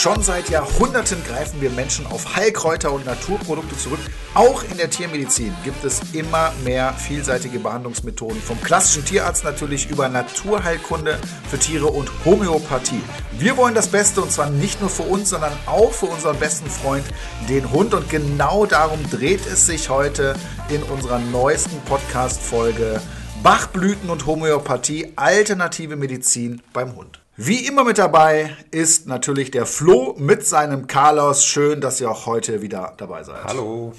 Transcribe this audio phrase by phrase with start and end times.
[0.00, 4.00] Schon seit Jahrhunderten greifen wir Menschen auf Heilkräuter und Naturprodukte zurück.
[4.32, 8.40] Auch in der Tiermedizin gibt es immer mehr vielseitige Behandlungsmethoden.
[8.40, 11.18] Vom klassischen Tierarzt natürlich über Naturheilkunde
[11.50, 13.02] für Tiere und Homöopathie.
[13.32, 16.70] Wir wollen das Beste und zwar nicht nur für uns, sondern auch für unseren besten
[16.70, 17.04] Freund,
[17.50, 17.92] den Hund.
[17.92, 20.34] Und genau darum dreht es sich heute
[20.70, 23.02] in unserer neuesten Podcast-Folge
[23.42, 27.19] Bachblüten und Homöopathie, alternative Medizin beim Hund.
[27.42, 31.46] Wie immer mit dabei ist natürlich der Flo mit seinem Carlos.
[31.46, 33.44] Schön, dass ihr auch heute wieder dabei seid.
[33.44, 33.94] Hallo.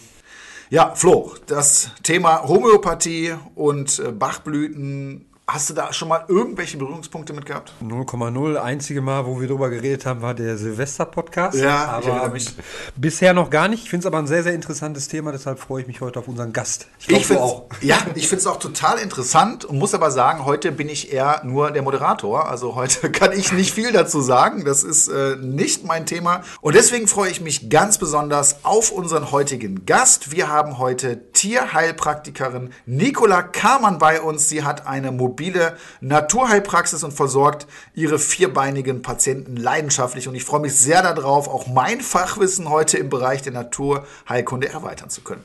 [0.70, 7.34] Ja, Flo, das Thema Homöopathie und äh, Bachblüten Hast du da schon mal irgendwelche Berührungspunkte
[7.34, 7.74] mit gehabt?
[7.84, 8.56] 0,0.
[8.56, 11.58] Einzige Mal, wo wir darüber geredet haben, war der Silvester-Podcast.
[11.58, 12.56] Ja, aber mich.
[12.96, 13.84] bisher noch gar nicht.
[13.84, 16.30] Ich finde es aber ein sehr, sehr interessantes Thema, deshalb freue ich mich heute auf
[16.30, 16.88] unseren Gast.
[17.00, 17.66] Ich, glaub, ich finde auch.
[17.82, 21.42] Ja, ich finde es auch total interessant und muss aber sagen, heute bin ich eher
[21.44, 22.48] nur der Moderator.
[22.48, 24.64] Also heute kann ich nicht viel dazu sagen.
[24.64, 26.44] Das ist äh, nicht mein Thema.
[26.62, 30.32] Und deswegen freue ich mich ganz besonders auf unseren heutigen Gast.
[30.32, 34.48] Wir haben heute Tierheilpraktikerin Nicola Kamann bei uns.
[34.48, 40.28] Sie hat eine mobile mobile Naturheilpraxis und versorgt ihre vierbeinigen Patienten leidenschaftlich.
[40.28, 45.10] Und ich freue mich sehr darauf, auch mein Fachwissen heute im Bereich der Naturheilkunde erweitern
[45.10, 45.42] zu können.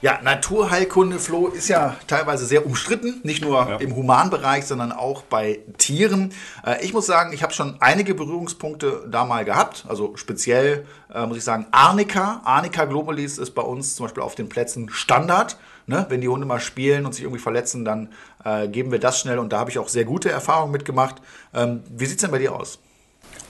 [0.00, 3.76] Ja, Naturheilkunde, Flo, ist ja teilweise sehr umstritten, nicht nur ja.
[3.78, 6.32] im Humanbereich, sondern auch bei Tieren.
[6.64, 9.86] Äh, ich muss sagen, ich habe schon einige Berührungspunkte da mal gehabt.
[9.88, 12.42] Also speziell äh, muss ich sagen, Arnika.
[12.44, 15.56] Arnika globalis ist bei uns zum Beispiel auf den Plätzen Standard.
[15.88, 16.06] Ne?
[16.08, 18.10] Wenn die Hunde mal spielen und sich irgendwie verletzen, dann
[18.44, 21.16] äh, geben wir das schnell und da habe ich auch sehr gute Erfahrungen mitgemacht.
[21.52, 22.78] Ähm, wie sieht es denn bei dir aus?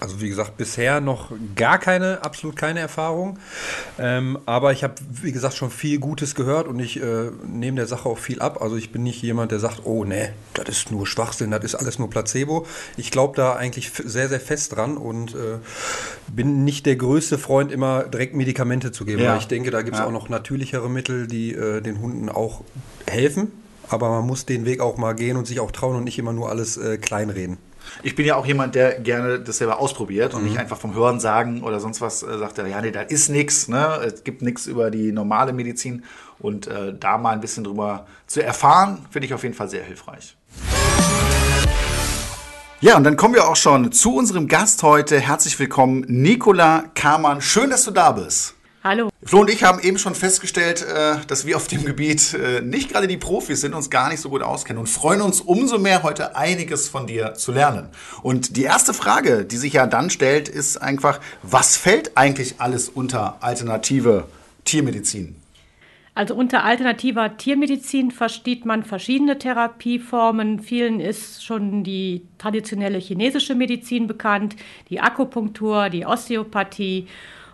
[0.01, 3.39] Also wie gesagt, bisher noch gar keine, absolut keine Erfahrung.
[3.99, 7.87] Ähm, aber ich habe, wie gesagt, schon viel Gutes gehört und ich äh, nehme der
[7.87, 8.63] Sache auch viel ab.
[8.63, 11.75] Also ich bin nicht jemand, der sagt, oh ne, das ist nur Schwachsinn, das ist
[11.75, 12.67] alles nur Placebo.
[12.97, 15.59] Ich glaube da eigentlich sehr, sehr fest dran und äh,
[16.29, 19.23] bin nicht der größte Freund, immer direkt Medikamente zu geben.
[19.23, 19.33] Ja.
[19.33, 20.07] Weil ich denke, da gibt es ja.
[20.07, 22.63] auch noch natürlichere Mittel, die äh, den Hunden auch
[23.07, 23.51] helfen.
[23.89, 26.33] Aber man muss den Weg auch mal gehen und sich auch trauen und nicht immer
[26.33, 27.59] nur alles äh, kleinreden.
[28.03, 30.49] Ich bin ja auch jemand, der gerne das selber ausprobiert und mhm.
[30.49, 33.69] nicht einfach vom Hören sagen oder sonst was äh, sagt, ja, nee, da ist nichts,
[33.69, 34.01] ne?
[34.05, 36.05] es gibt nichts über die normale Medizin
[36.39, 39.85] und äh, da mal ein bisschen drüber zu erfahren, finde ich auf jeden Fall sehr
[39.85, 40.37] hilfreich.
[42.81, 45.19] Ja, und dann kommen wir auch schon zu unserem Gast heute.
[45.19, 47.41] Herzlich willkommen, Nicola Kamann.
[47.41, 48.55] Schön, dass du da bist.
[48.89, 49.11] Hallo.
[49.23, 52.89] Flo und ich haben eben schon festgestellt, äh, dass wir auf dem Gebiet äh, nicht
[52.89, 56.03] gerade die Profis sind, uns gar nicht so gut auskennen und freuen uns umso mehr,
[56.03, 57.91] heute einiges von dir zu lernen.
[58.23, 62.89] Und die erste Frage, die sich ja dann stellt, ist einfach, was fällt eigentlich alles
[62.89, 64.25] unter alternative
[64.65, 65.37] Tiermedizin?
[66.15, 70.61] Also unter alternativer Tiermedizin versteht man verschiedene Therapieformen.
[70.61, 74.57] Vielen ist schon die traditionelle chinesische Medizin bekannt,
[74.89, 77.07] die Akupunktur, die Osteopathie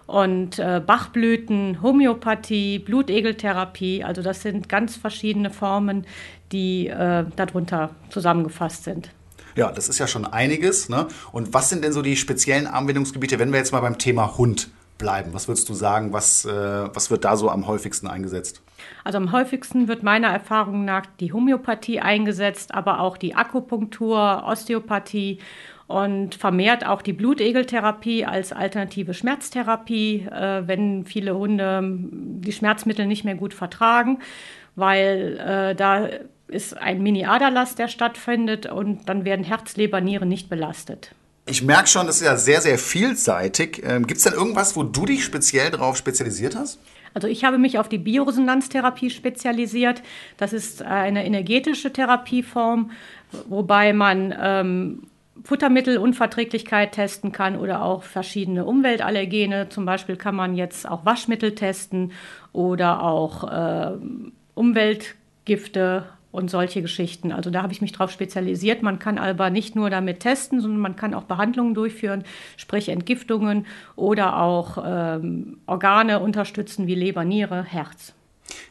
[0.07, 4.05] und äh, Bachblüten, Homöopathie, Blutegeltherapie.
[4.05, 6.07] Also das sind ganz verschiedene Formen,
[6.53, 9.11] die äh, darunter zusammengefasst sind.
[9.57, 10.89] Ja, das ist ja schon einiges.
[10.89, 11.07] Ne?
[11.33, 14.69] Und was sind denn so die speziellen Anwendungsgebiete, wenn wir jetzt mal beim Thema Hund
[14.99, 15.33] bleiben?
[15.33, 18.63] Was würdest du sagen, was, äh, was wird da so am häufigsten eingesetzt?
[19.05, 25.39] Also am häufigsten wird meiner Erfahrung nach die Homöopathie eingesetzt, aber auch die Akupunktur, Osteopathie
[25.87, 33.25] und vermehrt auch die Blutegeltherapie als alternative Schmerztherapie, äh, wenn viele Hunde die Schmerzmittel nicht
[33.25, 34.19] mehr gut vertragen,
[34.77, 36.09] weil äh, da
[36.49, 41.15] ist ein Mini-Aderlass, der stattfindet und dann werden Herz, Leber, Nieren nicht belastet.
[41.47, 43.83] Ich merke schon, das ist ja sehr, sehr vielseitig.
[43.85, 46.79] Ähm, Gibt es denn irgendwas, wo du dich speziell darauf spezialisiert hast?
[47.13, 50.03] Also ich habe mich auf die Bioresonanztherapie spezialisiert.
[50.37, 52.91] Das ist eine energetische Therapieform,
[53.47, 55.03] wobei man ähm,
[55.43, 59.69] Futtermittelunverträglichkeit testen kann oder auch verschiedene Umweltallergene.
[59.69, 62.13] Zum Beispiel kann man jetzt auch Waschmittel testen
[62.53, 63.97] oder auch äh,
[64.55, 67.31] Umweltgifte und solche Geschichten.
[67.31, 68.83] Also da habe ich mich darauf spezialisiert.
[68.83, 72.25] Man kann aber nicht nur damit testen, sondern man kann auch Behandlungen durchführen,
[72.57, 78.15] sprich Entgiftungen oder auch ähm, Organe unterstützen wie Leber, Niere, Herz.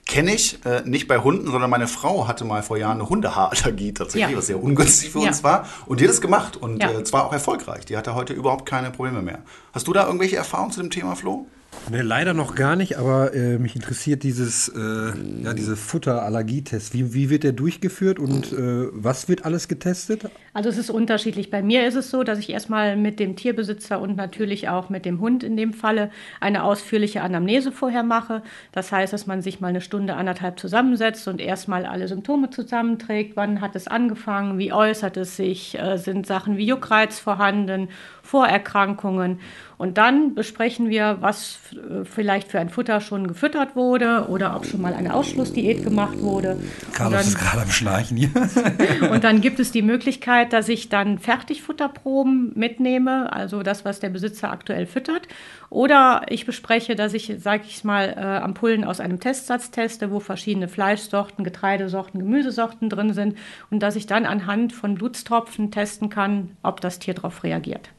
[0.05, 3.93] Kenne ich, äh, nicht bei Hunden, sondern meine Frau hatte mal vor Jahren eine Hundehaarallergie
[3.93, 4.37] tatsächlich, ja.
[4.37, 5.27] was sehr ungünstig für ja.
[5.27, 5.67] uns war.
[5.85, 6.91] Und die hat das gemacht und ja.
[6.91, 7.85] äh, zwar auch erfolgreich.
[7.85, 9.39] Die hatte heute überhaupt keine Probleme mehr.
[9.73, 11.47] Hast du da irgendwelche Erfahrungen zu dem Thema, Flo?
[11.89, 15.11] Ne, leider noch gar nicht, aber äh, mich interessiert dieses, äh,
[15.43, 16.93] ja, diese Futterallergietest.
[16.93, 20.29] Wie, wie wird der durchgeführt und äh, was wird alles getestet?
[20.53, 21.51] Also es ist unterschiedlich.
[21.51, 25.03] Bei mir ist es so, dass ich erstmal mit dem Tierbesitzer und natürlich auch mit
[25.03, 26.09] dem Hund in dem Falle
[26.39, 28.43] eine ausführliche Anamnese vorher mache.
[28.71, 33.35] Das heißt, dass man sich mal eine Stunde, anderthalb zusammensetzt und erstmal alle Symptome zusammenträgt.
[33.35, 34.57] Wann hat es angefangen?
[34.57, 35.77] Wie äußert es sich?
[35.77, 37.89] Äh, sind Sachen wie Juckreiz vorhanden?
[38.21, 39.39] Vorerkrankungen?
[39.83, 41.59] Und dann besprechen wir, was
[42.05, 46.57] vielleicht für ein Futter schon gefüttert wurde oder ob schon mal eine Ausschlussdiät gemacht wurde.
[46.93, 48.29] Carlos dann, ist gerade am Schnarchen hier.
[49.11, 54.07] und dann gibt es die Möglichkeit, dass ich dann Fertigfutterproben mitnehme, also das, was der
[54.07, 55.27] Besitzer aktuell füttert.
[55.69, 60.21] Oder ich bespreche, dass ich, sage ich mal, äh, Ampullen aus einem Testsatz teste, wo
[60.21, 63.37] verschiedene Fleischsorten, Getreidesorten, Gemüsesorten drin sind
[63.69, 67.89] und dass ich dann anhand von Blutstropfen testen kann, ob das Tier darauf reagiert.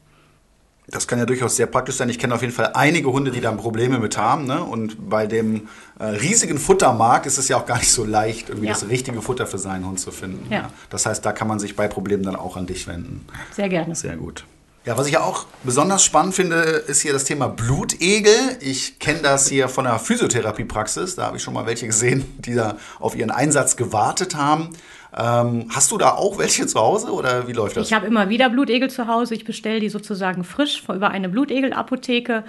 [0.87, 2.09] Das kann ja durchaus sehr praktisch sein.
[2.09, 4.45] Ich kenne auf jeden Fall einige Hunde, die da Probleme mit haben.
[4.45, 4.63] Ne?
[4.63, 5.67] Und bei dem
[5.99, 8.73] äh, riesigen Futtermarkt ist es ja auch gar nicht so leicht, irgendwie ja.
[8.73, 10.51] das richtige Futter für seinen Hund zu finden.
[10.51, 10.69] Ja.
[10.89, 13.25] Das heißt, da kann man sich bei Problemen dann auch an dich wenden.
[13.51, 13.95] Sehr gerne.
[13.95, 14.45] Sehr gut.
[14.85, 18.35] Ja, was ich ja auch besonders spannend finde, ist hier das Thema Blutegel.
[18.59, 21.15] Ich kenne das hier von der Physiotherapiepraxis.
[21.15, 24.69] Da habe ich schon mal welche gesehen, die da auf ihren Einsatz gewartet haben.
[25.17, 27.87] Ähm, hast du da auch welche zu Hause oder wie läuft das?
[27.87, 29.33] Ich habe immer wieder Blutegel zu Hause.
[29.33, 32.43] Ich bestelle die sozusagen frisch über eine Blutegel-Apotheke.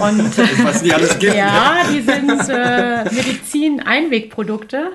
[0.00, 1.34] Und Was die alles gibt.
[1.34, 4.92] Ja, die sind äh, Medizin-Einwegprodukte.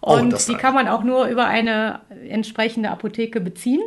[0.00, 3.82] Oh, und oh, die kann man auch nur über eine entsprechende Apotheke beziehen.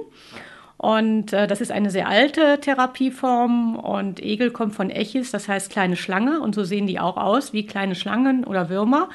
[0.77, 5.69] Und äh, das ist eine sehr alte Therapieform und Egel kommt von Echis, das heißt
[5.69, 9.09] kleine Schlange und so sehen die auch aus wie kleine Schlangen oder Würmer.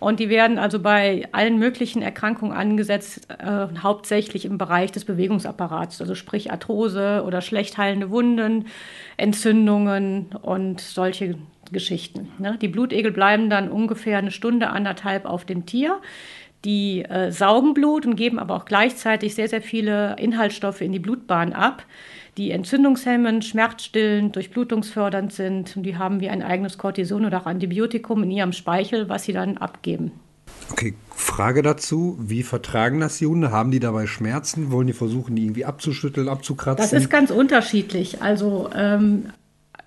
[0.00, 6.00] Und die werden also bei allen möglichen Erkrankungen angesetzt, äh, hauptsächlich im Bereich des Bewegungsapparats,
[6.00, 8.66] also sprich Arthrose oder schlecht heilende Wunden,
[9.18, 11.36] Entzündungen und solche
[11.70, 12.28] Geschichten.
[12.38, 12.58] Ne?
[12.60, 16.00] Die Blutegel bleiben dann ungefähr eine Stunde, anderthalb auf dem Tier.
[16.64, 20.98] Die äh, saugen Blut und geben aber auch gleichzeitig sehr, sehr viele Inhaltsstoffe in die
[20.98, 21.84] Blutbahn ab,
[22.40, 25.76] die entzündungshemmend, schmerzstillend, durchblutungsfördernd sind.
[25.76, 29.34] Und die haben wie ein eigenes Cortison oder auch Antibiotikum in ihrem Speichel, was sie
[29.34, 30.12] dann abgeben.
[30.72, 33.50] Okay, Frage dazu: Wie vertragen das die Hunde?
[33.50, 34.70] Haben die dabei Schmerzen?
[34.70, 36.82] Wollen die versuchen, die irgendwie abzuschütteln, abzukratzen?
[36.82, 38.22] Das ist ganz unterschiedlich.
[38.22, 39.26] Also ähm,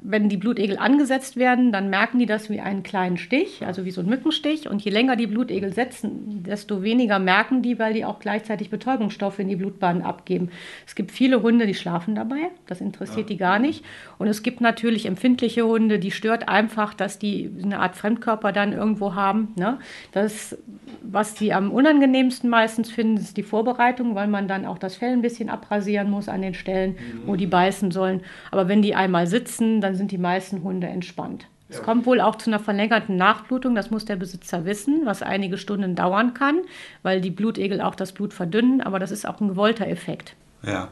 [0.05, 3.91] wenn die Blutegel angesetzt werden, dann merken die das wie einen kleinen Stich, also wie
[3.91, 4.69] so ein Mückenstich.
[4.69, 9.39] Und je länger die Blutegel setzen, desto weniger merken die, weil die auch gleichzeitig Betäubungsstoffe
[9.39, 10.49] in die Blutbahn abgeben.
[10.85, 12.49] Es gibt viele Hunde, die schlafen dabei.
[12.67, 13.33] Das interessiert ja.
[13.33, 13.85] die gar nicht.
[14.17, 18.73] Und es gibt natürlich empfindliche Hunde, die stört einfach, dass die eine Art Fremdkörper dann
[18.73, 19.53] irgendwo haben.
[19.55, 19.79] Ne?
[20.11, 20.57] Das,
[21.01, 25.13] was die am unangenehmsten meistens finden, ist die Vorbereitung, weil man dann auch das Fell
[25.13, 27.21] ein bisschen abrasieren muss an den Stellen, mhm.
[27.27, 28.21] wo die beißen sollen.
[28.51, 31.45] Aber wenn die einmal sitzen, dann dann sind die meisten Hunde entspannt.
[31.69, 31.83] Es ja.
[31.83, 35.95] kommt wohl auch zu einer verlängerten Nachblutung, das muss der Besitzer wissen, was einige Stunden
[35.95, 36.61] dauern kann,
[37.03, 40.35] weil die Blutegel auch das Blut verdünnen, aber das ist auch ein gewollter Effekt.
[40.65, 40.87] Ja,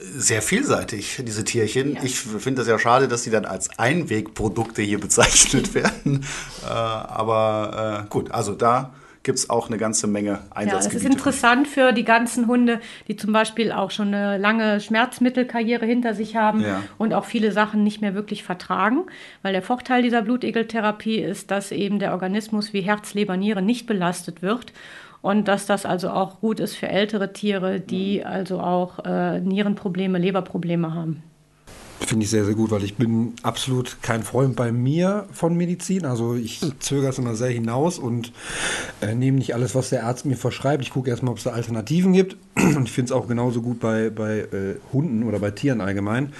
[0.00, 1.96] sehr vielseitig, diese Tierchen.
[1.96, 2.02] Ja.
[2.04, 6.24] Ich finde das ja schade, dass sie dann als Einwegprodukte hier bezeichnet werden.
[6.64, 10.68] Äh, aber äh, gut, also da gibt es auch eine ganze Menge Einsatzgebiete.
[10.68, 14.80] Ja, das ist interessant für die ganzen Hunde, die zum Beispiel auch schon eine lange
[14.80, 16.82] Schmerzmittelkarriere hinter sich haben ja.
[16.98, 19.04] und auch viele Sachen nicht mehr wirklich vertragen.
[19.42, 23.86] Weil der Vorteil dieser Blutegeltherapie ist, dass eben der Organismus wie Herz, Leber, Niere nicht
[23.86, 24.72] belastet wird
[25.20, 30.18] und dass das also auch gut ist für ältere Tiere, die also auch äh, Nierenprobleme,
[30.18, 31.22] Leberprobleme haben.
[32.06, 36.04] Finde ich sehr, sehr gut, weil ich bin absolut kein Freund bei mir von Medizin.
[36.04, 38.32] Also ich zögere es immer sehr hinaus und
[39.00, 40.82] äh, nehme nicht alles, was der Arzt mir verschreibt.
[40.82, 42.36] Ich gucke erstmal, ob es da Alternativen gibt.
[42.54, 46.34] Und ich finde es auch genauso gut bei, bei äh, Hunden oder bei Tieren allgemein,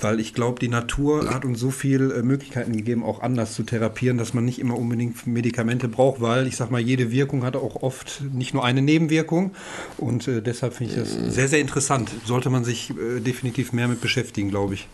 [0.00, 3.64] weil ich glaube, die Natur hat uns so viele äh, Möglichkeiten gegeben, auch anders zu
[3.64, 7.56] therapieren, dass man nicht immer unbedingt Medikamente braucht, weil ich sage mal, jede Wirkung hat
[7.56, 9.52] auch oft nicht nur eine Nebenwirkung.
[9.96, 12.10] Und äh, deshalb finde ich das sehr, sehr interessant.
[12.24, 14.86] Sollte man sich äh, definitiv mehr mit beschäftigen, glaube ich.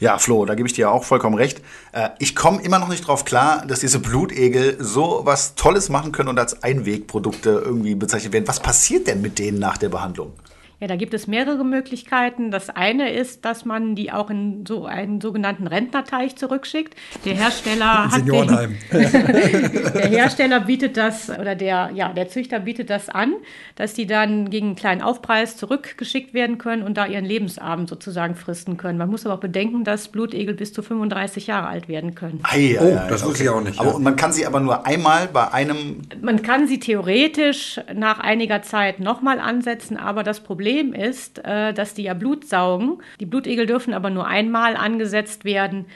[0.00, 1.60] Ja, Flo, da gebe ich dir auch vollkommen recht.
[1.92, 6.12] Äh, ich komme immer noch nicht drauf klar, dass diese Blutegel so was Tolles machen
[6.12, 8.48] können und als Einwegprodukte irgendwie bezeichnet werden.
[8.48, 10.32] Was passiert denn mit denen nach der Behandlung?
[10.80, 12.52] Ja, da gibt es mehrere Möglichkeiten.
[12.52, 16.94] Das eine ist, dass man die auch in so einen sogenannten Rentnerteich zurückschickt.
[17.24, 23.08] Der Hersteller hat den, der Hersteller bietet das oder der ja der Züchter bietet das
[23.08, 23.34] an,
[23.74, 28.36] dass die dann gegen einen kleinen Aufpreis zurückgeschickt werden können und da ihren Lebensabend sozusagen
[28.36, 28.98] fristen können.
[28.98, 32.38] Man muss aber auch bedenken, dass Blutegel bis zu 35 Jahre alt werden können.
[32.44, 33.30] Ei, oh, ja, das okay.
[33.30, 33.80] wusste ich auch nicht.
[33.80, 33.98] Aber ja.
[33.98, 36.02] man kann sie aber nur einmal bei einem.
[36.22, 41.72] Man kann sie theoretisch nach einiger Zeit nochmal ansetzen, aber das Problem Problem ist, äh,
[41.72, 42.98] dass die ja Blut saugen.
[43.20, 45.86] Die Blutegel dürfen aber nur einmal angesetzt werden.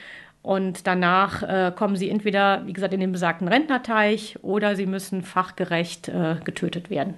[0.41, 5.21] Und danach äh, kommen sie entweder, wie gesagt, in den besagten Rentnerteich oder sie müssen
[5.21, 7.13] fachgerecht äh, getötet werden.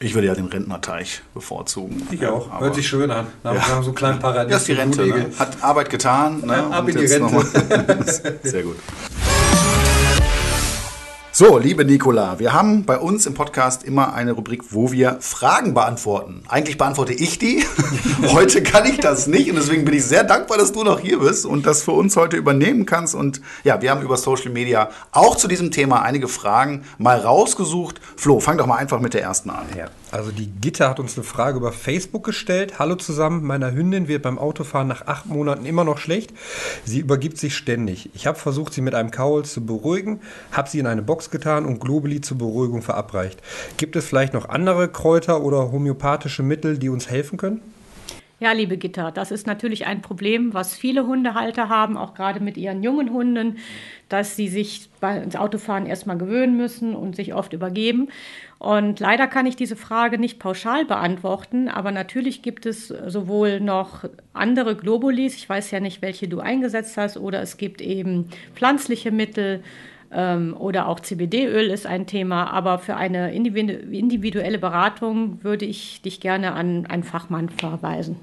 [0.00, 2.06] Ich würde ja den Rentnerteich bevorzugen.
[2.10, 2.50] Ich auch.
[2.50, 3.26] Aber Hört sich schön an.
[3.44, 3.82] Nach ja.
[3.82, 4.50] so kleinen Paradies.
[4.50, 5.06] Ja, ist die Rente.
[5.06, 5.30] Ne?
[5.38, 6.40] Hat Arbeit getan.
[6.40, 6.52] Ne?
[6.54, 7.44] Ja, ab in die Rente.
[8.42, 8.76] Sehr gut.
[11.38, 15.74] So, liebe Nicola, wir haben bei uns im Podcast immer eine Rubrik, wo wir Fragen
[15.74, 16.42] beantworten.
[16.48, 17.62] Eigentlich beantworte ich die.
[18.32, 21.18] heute kann ich das nicht und deswegen bin ich sehr dankbar, dass du noch hier
[21.18, 23.14] bist und das für uns heute übernehmen kannst.
[23.14, 28.00] Und ja, wir haben über Social Media auch zu diesem Thema einige Fragen mal rausgesucht.
[28.16, 29.66] Flo, fang doch mal einfach mit der ersten an.
[29.76, 29.88] Ja.
[30.16, 32.78] Also die Gitter hat uns eine Frage über Facebook gestellt.
[32.78, 36.32] Hallo zusammen, meiner Hündin wird beim Autofahren nach acht Monaten immer noch schlecht.
[36.84, 38.08] Sie übergibt sich ständig.
[38.14, 40.20] Ich habe versucht, sie mit einem Kaul zu beruhigen,
[40.52, 43.42] habe sie in eine Box getan und Globuli zur Beruhigung verabreicht.
[43.76, 47.60] Gibt es vielleicht noch andere Kräuter oder homöopathische Mittel, die uns helfen können?
[48.38, 52.58] Ja, liebe Gitter, das ist natürlich ein Problem, was viele Hundehalter haben, auch gerade mit
[52.58, 53.56] ihren jungen Hunden,
[54.08, 54.88] dass sie sich
[55.22, 58.08] ins Autofahren erstmal gewöhnen müssen und sich oft übergeben.
[58.58, 64.04] Und leider kann ich diese Frage nicht pauschal beantworten, aber natürlich gibt es sowohl noch
[64.32, 69.10] andere Globulis, ich weiß ja nicht, welche du eingesetzt hast, oder es gibt eben pflanzliche
[69.10, 69.62] Mittel,
[70.12, 72.52] ähm, oder auch CBD-Öl ist ein Thema.
[72.52, 78.16] Aber für eine individuelle Beratung würde ich dich gerne an einen Fachmann verweisen.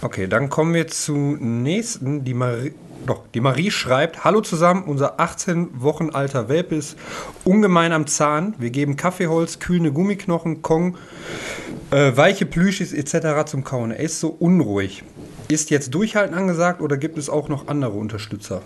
[0.00, 2.24] Okay, dann kommen wir zum nächsten.
[2.24, 2.72] Die Marie,
[3.06, 6.96] doch, die Marie schreibt: Hallo zusammen, unser 18 Wochen alter Welpe ist
[7.44, 8.54] ungemein am Zahn.
[8.58, 10.96] Wir geben Kaffeeholz, kühlende Gummiknochen, Kong,
[11.90, 13.44] äh, weiche Plüschis etc.
[13.46, 13.90] zum Kauen.
[13.90, 15.02] Er ist so unruhig.
[15.48, 18.62] Ist jetzt Durchhalten angesagt oder gibt es auch noch andere Unterstützer?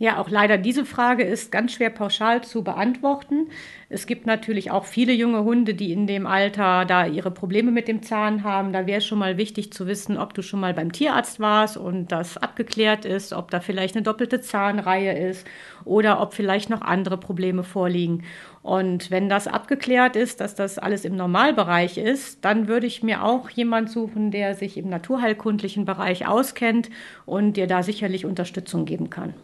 [0.00, 3.48] Ja, auch leider diese Frage ist ganz schwer pauschal zu beantworten.
[3.88, 7.88] Es gibt natürlich auch viele junge Hunde, die in dem Alter da ihre Probleme mit
[7.88, 8.72] dem Zahn haben.
[8.72, 12.12] Da wäre schon mal wichtig zu wissen, ob du schon mal beim Tierarzt warst und
[12.12, 15.44] das abgeklärt ist, ob da vielleicht eine doppelte Zahnreihe ist
[15.84, 18.22] oder ob vielleicht noch andere Probleme vorliegen.
[18.62, 23.24] Und wenn das abgeklärt ist, dass das alles im Normalbereich ist, dann würde ich mir
[23.24, 26.88] auch jemand suchen, der sich im naturheilkundlichen Bereich auskennt
[27.26, 29.34] und dir da sicherlich Unterstützung geben kann.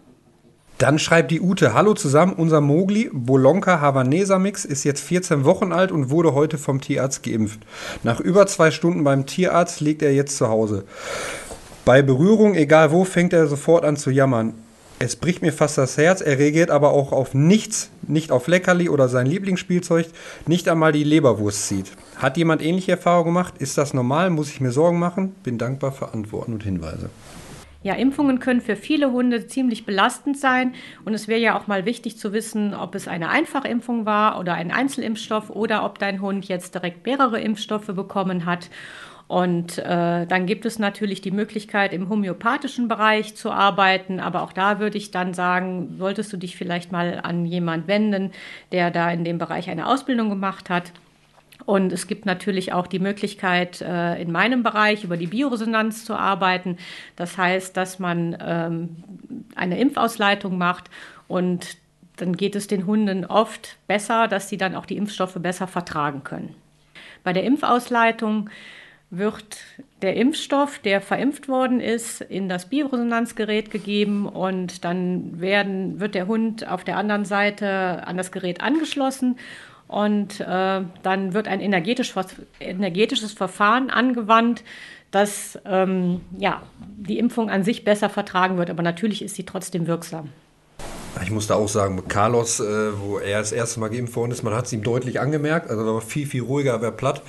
[0.79, 5.73] Dann schreibt die Ute, hallo zusammen, unser Mogli Bolonka Havanesa Mix ist jetzt 14 Wochen
[5.73, 7.61] alt und wurde heute vom Tierarzt geimpft.
[8.03, 10.85] Nach über zwei Stunden beim Tierarzt liegt er jetzt zu Hause.
[11.85, 14.55] Bei Berührung, egal wo, fängt er sofort an zu jammern.
[14.99, 18.89] Es bricht mir fast das Herz, er reagiert aber auch auf nichts, nicht auf Leckerli
[18.89, 20.07] oder sein Lieblingsspielzeug,
[20.47, 21.93] nicht einmal die Leberwurst zieht.
[22.17, 23.55] Hat jemand ähnliche Erfahrungen gemacht?
[23.59, 24.31] Ist das normal?
[24.31, 25.35] Muss ich mir Sorgen machen?
[25.43, 27.11] Bin dankbar für Antworten und Hinweise.
[27.85, 30.73] Ja, Impfungen können für viele Hunde ziemlich belastend sein.
[31.05, 34.55] Und es wäre ja auch mal wichtig zu wissen, ob es eine Einfachimpfung war oder
[34.55, 38.71] ein Einzelimpfstoff oder ob dein Hund jetzt direkt mehrere Impfstoffe bekommen hat.
[39.29, 44.19] Und äh, dann gibt es natürlich die Möglichkeit, im homöopathischen Bereich zu arbeiten.
[44.19, 48.33] Aber auch da würde ich dann sagen, solltest du dich vielleicht mal an jemand wenden,
[48.73, 50.93] der da in dem Bereich eine Ausbildung gemacht hat.
[51.67, 56.15] Und es gibt natürlich auch die Möglichkeit, äh, in meinem Bereich über die Bioresonanz zu
[56.15, 56.77] arbeiten.
[57.17, 58.97] Das heißt, dass man ähm,
[59.55, 60.91] eine Impfausleitung macht
[61.27, 61.79] und
[62.17, 66.23] dann geht es den Hunden oft besser, dass sie dann auch die Impfstoffe besser vertragen
[66.23, 66.55] können.
[67.25, 68.51] Bei der Impfausleitung
[69.11, 69.59] wird
[70.03, 76.27] der Impfstoff, der verimpft worden ist, in das Bioresonanzgerät gegeben und dann werden, wird der
[76.27, 79.37] Hund auf der anderen Seite an das Gerät angeschlossen
[79.89, 82.15] und äh, dann wird ein energetisch,
[82.61, 84.65] energetisches Verfahren angewandt,
[85.11, 88.71] dass ähm, ja, die Impfung an sich besser vertragen wird.
[88.71, 90.31] Aber natürlich ist sie trotzdem wirksam.
[91.23, 92.65] Ich muss da auch sagen, mit Carlos, äh,
[92.99, 95.83] wo er das erste Mal geimpft worden ist, man hat es ihm deutlich angemerkt, also
[95.83, 97.23] er war viel, viel ruhiger, er war platt.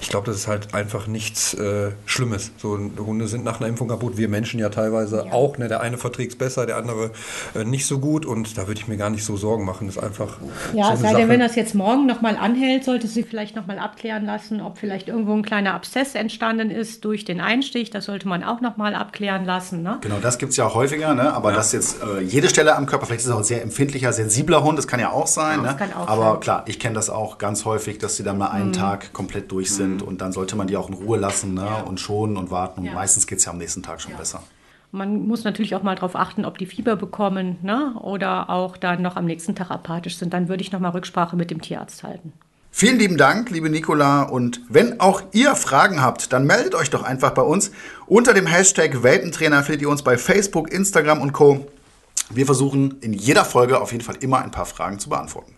[0.00, 2.52] Ich glaube, das ist halt einfach nichts äh, Schlimmes.
[2.58, 5.32] So Hunde sind nach einer Impfung kaputt, wir Menschen ja teilweise ja.
[5.32, 5.58] auch.
[5.58, 5.68] Ne?
[5.68, 7.10] Der eine verträgt es besser, der andere
[7.54, 9.86] äh, nicht so gut und da würde ich mir gar nicht so Sorgen machen.
[9.88, 10.38] Das ist einfach.
[10.72, 13.78] Ja, so es sei denn, wenn das jetzt morgen nochmal anhält, sollte sie vielleicht nochmal
[13.78, 17.90] abklären lassen, ob vielleicht irgendwo ein kleiner Abszess entstanden ist durch den Einstich.
[17.90, 19.82] Das sollte man auch nochmal abklären lassen.
[19.82, 19.98] Ne?
[20.00, 21.32] Genau, das gibt es ja auch häufiger, ne?
[21.32, 21.56] aber ja.
[21.56, 24.78] dass jetzt äh, jede Stelle am Körper, vielleicht ist auch ein sehr empfindlicher, sensibler Hund,
[24.78, 25.64] das kann ja auch sein.
[25.64, 25.96] Ja, ne?
[25.96, 26.40] auch Aber sein.
[26.40, 28.74] klar, ich kenne das auch ganz häufig, dass sie dann mal einen mhm.
[28.74, 30.08] Tag komplett durch sind mhm.
[30.08, 31.64] und dann sollte man die auch in Ruhe lassen ne?
[31.64, 31.80] Ja.
[31.82, 32.80] und schonen und warten.
[32.80, 32.94] Und ja.
[32.94, 34.42] meistens geht es ja am nächsten Tag schon besser.
[34.94, 37.94] Man muss natürlich auch mal darauf achten, ob die Fieber bekommen ne?
[38.02, 40.34] oder auch dann noch am nächsten Tag apathisch sind.
[40.34, 42.34] Dann würde ich nochmal Rücksprache mit dem Tierarzt halten.
[42.74, 44.22] Vielen lieben Dank, liebe Nicola.
[44.22, 47.70] Und wenn auch ihr Fragen habt, dann meldet euch doch einfach bei uns.
[48.06, 51.66] Unter dem Hashtag Welpentrainer findet ihr uns bei Facebook, Instagram und Co.
[52.34, 55.54] Wir versuchen in jeder Folge auf jeden Fall immer ein paar Fragen zu beantworten.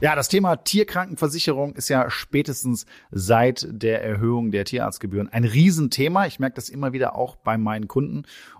[0.00, 6.26] Ja, das Thema Tierkrankenversicherung ist ja spätestens seit der Erhöhung der Tierarztgebühren ein Riesenthema.
[6.26, 8.24] Ich merke das immer wieder auch bei meinen Kunden.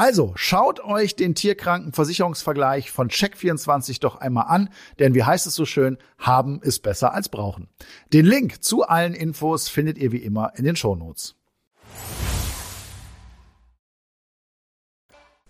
[0.00, 5.66] Also schaut euch den Tierkrankenversicherungsvergleich von Check24 doch einmal an, denn wie heißt es so
[5.66, 7.68] schön, haben ist besser als brauchen.
[8.10, 11.34] Den Link zu allen Infos findet ihr wie immer in den Shownotes.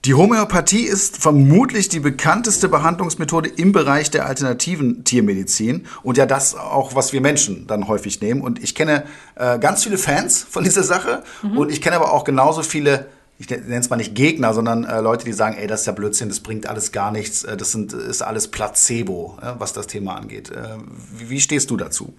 [0.04, 6.56] Die Homöopathie ist vermutlich die bekannteste Behandlungsmethode im Bereich der alternativen Tiermedizin und ja das
[6.56, 8.40] auch, was wir Menschen dann häufig nehmen.
[8.40, 9.04] Und ich kenne
[9.36, 11.56] äh, ganz viele Fans von dieser Sache mhm.
[11.56, 13.06] und ich kenne aber auch genauso viele
[13.40, 15.94] ich nenne es mal nicht Gegner, sondern äh, Leute, die sagen, ey, das ist ja
[15.94, 19.86] Blödsinn, das bringt alles gar nichts, äh, das sind, ist alles Placebo, äh, was das
[19.86, 20.50] Thema angeht.
[20.50, 20.76] Äh,
[21.16, 22.12] wie, wie stehst du dazu?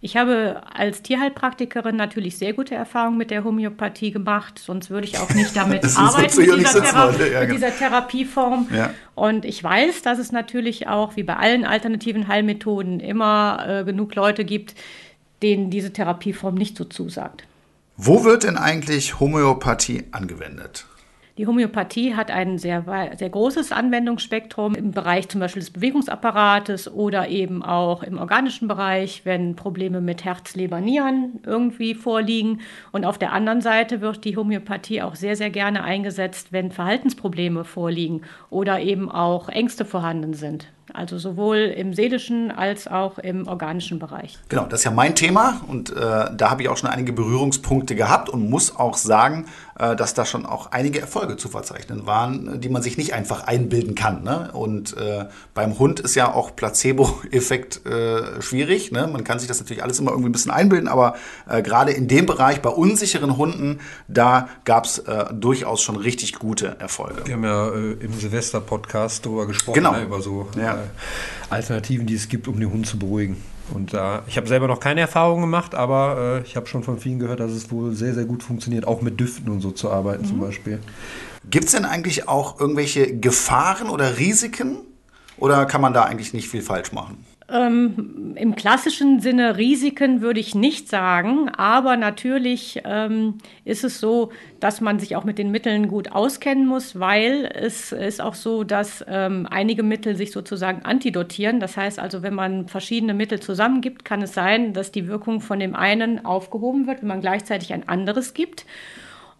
[0.00, 5.18] Ich habe als Tierheilpraktikerin natürlich sehr gute Erfahrungen mit der Homöopathie gemacht, sonst würde ich
[5.18, 8.68] auch nicht damit arbeiten, mit dieser, Thera ja, mit dieser, Therapieform.
[8.72, 8.90] Ja.
[9.16, 14.14] Und ich weiß, dass es natürlich auch, wie bei allen alternativen Heilmethoden, immer äh, genug
[14.14, 14.76] Leute gibt,
[15.42, 17.44] denen diese Therapieform nicht so zusagt.
[18.02, 20.86] Wo wird denn eigentlich Homöopathie angewendet?
[21.36, 22.86] Die Homöopathie hat ein sehr,
[23.18, 29.26] sehr großes Anwendungsspektrum im Bereich zum Beispiel des Bewegungsapparates oder eben auch im organischen Bereich,
[29.26, 32.62] wenn Probleme mit Herz, Leber, Nieren irgendwie vorliegen.
[32.90, 37.64] Und auf der anderen Seite wird die Homöopathie auch sehr, sehr gerne eingesetzt, wenn Verhaltensprobleme
[37.64, 40.68] vorliegen oder eben auch Ängste vorhanden sind.
[40.92, 44.38] Also sowohl im seelischen als auch im organischen Bereich.
[44.48, 47.94] Genau, das ist ja mein Thema und äh, da habe ich auch schon einige Berührungspunkte
[47.94, 49.46] gehabt und muss auch sagen,
[49.80, 53.46] äh, dass da schon auch einige Erfolge zu verzeichnen waren, die man sich nicht einfach
[53.46, 54.22] einbilden kann.
[54.22, 54.50] Ne?
[54.52, 58.92] Und äh, beim Hund ist ja auch Placebo-Effekt äh, schwierig.
[58.92, 59.06] Ne?
[59.06, 61.14] Man kann sich das natürlich alles immer irgendwie ein bisschen einbilden, aber
[61.48, 66.38] äh, gerade in dem Bereich bei unsicheren Hunden, da gab es äh, durchaus schon richtig
[66.38, 67.22] gute Erfolge.
[67.24, 69.92] Wir haben ja im Silvester-Podcast darüber gesprochen, genau.
[69.92, 70.02] ne?
[70.02, 70.78] über so ja.
[71.48, 73.36] Alternativen, die es gibt, um den Hund zu beruhigen.
[73.72, 76.98] Und da, ich habe selber noch keine Erfahrung gemacht, aber äh, ich habe schon von
[76.98, 79.90] vielen gehört, dass es wohl sehr, sehr gut funktioniert, auch mit Düften und so zu
[79.90, 80.28] arbeiten mhm.
[80.28, 80.80] zum Beispiel.
[81.48, 84.78] Gibt es denn eigentlich auch irgendwelche Gefahren oder Risiken?
[85.36, 87.24] Oder kann man da eigentlich nicht viel falsch machen?
[87.50, 94.30] Ähm, Im klassischen Sinne Risiken würde ich nicht sagen, aber natürlich ähm, ist es so,
[94.60, 98.62] dass man sich auch mit den Mitteln gut auskennen muss, weil es ist auch so,
[98.62, 101.58] dass ähm, einige Mittel sich sozusagen antidotieren.
[101.58, 105.58] Das heißt also, wenn man verschiedene Mittel zusammengibt, kann es sein, dass die Wirkung von
[105.58, 108.64] dem einen aufgehoben wird, wenn man gleichzeitig ein anderes gibt.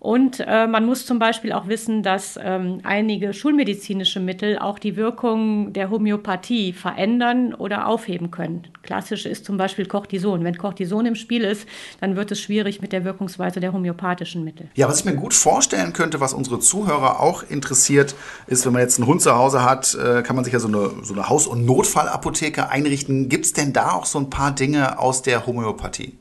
[0.01, 4.97] Und äh, man muss zum Beispiel auch wissen, dass ähm, einige schulmedizinische Mittel auch die
[4.97, 8.67] Wirkung der Homöopathie verändern oder aufheben können.
[8.83, 10.43] Klassisch ist zum Beispiel Cortison.
[10.43, 11.69] Wenn Cortison im Spiel ist,
[12.01, 14.71] dann wird es schwierig mit der Wirkungsweise der homöopathischen Mittel.
[14.75, 18.15] Ja, was ich mir gut vorstellen könnte, was unsere Zuhörer auch interessiert,
[18.47, 20.69] ist, wenn man jetzt einen Hund zu Hause hat, äh, kann man sich ja so
[20.69, 23.29] eine, so eine Haus- und Notfallapotheke einrichten.
[23.29, 26.17] Gibt es denn da auch so ein paar Dinge aus der Homöopathie?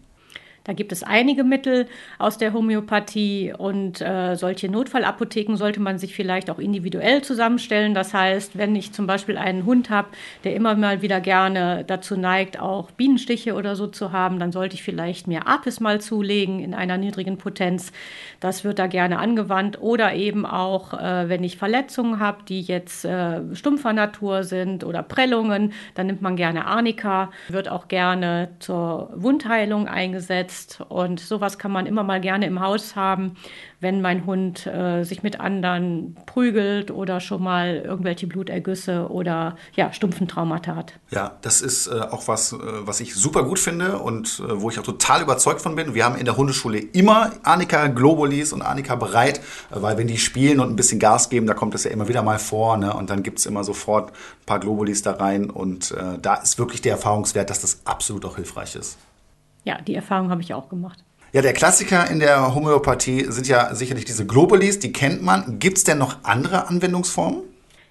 [0.64, 6.14] Da gibt es einige Mittel aus der Homöopathie und äh, solche Notfallapotheken sollte man sich
[6.14, 7.94] vielleicht auch individuell zusammenstellen.
[7.94, 10.10] Das heißt, wenn ich zum Beispiel einen Hund habe,
[10.44, 14.76] der immer mal wieder gerne dazu neigt, auch Bienenstiche oder so zu haben, dann sollte
[14.76, 17.92] ich vielleicht mir Apis mal zulegen in einer niedrigen Potenz.
[18.40, 19.82] Das wird da gerne angewandt.
[19.82, 25.04] Oder eben auch, äh, wenn ich Verletzungen habe, die jetzt äh, stumpfer Natur sind oder
[25.04, 30.82] Prellungen, dann nimmt man gerne Arnika, wird auch gerne zur Wundheilung eingesetzt eingesetzt.
[30.90, 33.36] Und sowas kann man immer mal gerne im Haus haben,
[33.80, 39.94] wenn mein Hund äh, sich mit anderen prügelt oder schon mal irgendwelche Blutergüsse oder ja,
[39.94, 40.94] stumpfen Traumata hat.
[41.12, 44.70] Ja, das ist äh, auch was, äh, was ich super gut finde und äh, wo
[44.70, 45.94] ich auch total überzeugt von bin.
[45.94, 49.40] Wir haben in der Hundeschule immer Annika Globulis und Annika bereit,
[49.72, 52.08] äh, weil wenn die spielen und ein bisschen Gas geben, da kommt es ja immer
[52.08, 52.94] wieder mal vor ne?
[52.94, 56.60] und dann gibt es immer sofort ein paar Globulis da rein und äh, da ist
[56.60, 58.98] wirklich der Erfahrungswert, dass das absolut auch hilfreich ist.
[59.70, 61.04] Ja, die Erfahrung habe ich auch gemacht.
[61.32, 65.60] Ja, der Klassiker in der Homöopathie sind ja sicherlich diese Globulis, die kennt man.
[65.60, 67.44] Gibt es denn noch andere Anwendungsformen?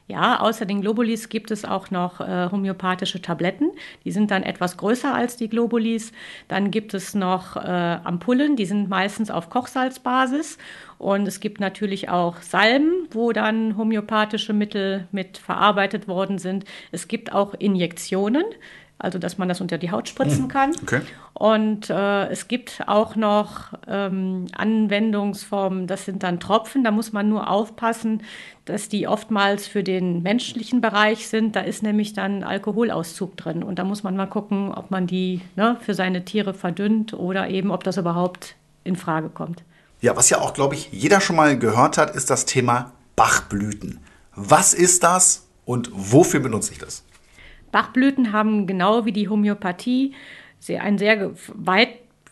[0.09, 3.71] Ja, außer den Globulis gibt es auch noch äh, homöopathische Tabletten.
[4.05, 6.11] Die sind dann etwas größer als die Globulis.
[6.49, 10.59] Dann gibt es noch äh, Ampullen, die sind meistens auf Kochsalzbasis.
[10.99, 16.65] Und es gibt natürlich auch Salben, wo dann homöopathische Mittel mit verarbeitet worden sind.
[16.91, 18.45] Es gibt auch Injektionen
[18.99, 20.75] also dass man das unter die Haut spritzen hm, kann.
[20.83, 21.01] Okay.
[21.35, 27.29] Und äh, es gibt auch noch ähm, Anwendungsformen, das sind dann Tropfen, da muss man
[27.29, 28.23] nur aufpassen,
[28.65, 31.55] dass die oftmals für den menschlichen Bereich sind.
[31.55, 35.43] Da ist nämlich dann Alkoholauszug drin und da muss man mal gucken, ob man die
[35.55, 39.63] ne, für seine Tiere verdünnt oder eben, ob das überhaupt in Frage kommt.
[40.01, 44.01] Ja, was ja auch, glaube ich, jeder schon mal gehört hat, ist das Thema Bachblüten.
[44.35, 47.05] Was ist das und wofür benutze ich das?
[47.71, 50.15] Bachblüten haben genau wie die Homöopathie
[50.81, 51.91] ein sehr weit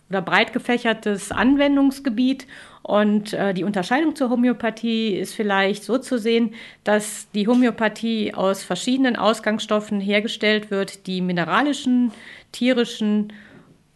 [0.08, 2.46] oder breit gefächertes Anwendungsgebiet.
[2.82, 8.62] Und äh, die Unterscheidung zur Homöopathie ist vielleicht so zu sehen, dass die Homöopathie aus
[8.62, 12.12] verschiedenen Ausgangsstoffen hergestellt wird, die mineralischen,
[12.52, 13.32] tierischen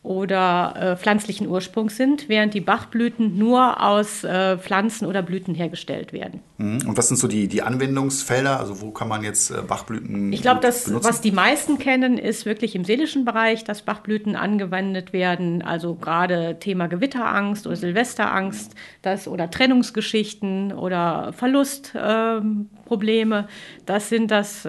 [0.03, 6.15] oder äh, pflanzlichen Ursprungs sind, während die Bachblüten nur aus äh, Pflanzen oder Blüten hergestellt
[6.15, 6.41] werden.
[6.57, 6.89] Mhm.
[6.89, 8.59] Und was sind so die, die Anwendungsfelder?
[8.59, 11.07] Also wo kann man jetzt äh, Bachblüten Ich glaube, das, benutzen?
[11.07, 15.61] was die meisten kennen, ist wirklich im seelischen Bereich, dass Bachblüten angewendet werden.
[15.61, 23.39] Also gerade Thema Gewitterangst oder Silvesterangst das, oder Trennungsgeschichten oder Verlustprobleme.
[23.39, 23.45] Ähm,
[23.85, 24.67] das sind das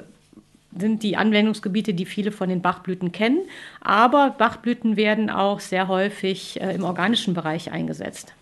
[0.77, 3.39] sind die Anwendungsgebiete, die viele von den Bachblüten kennen.
[3.81, 8.33] Aber Bachblüten werden auch sehr häufig äh, im organischen Bereich eingesetzt.